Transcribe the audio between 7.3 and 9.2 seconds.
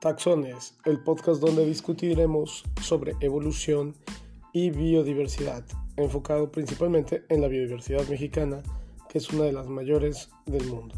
la biodiversidad mexicana, que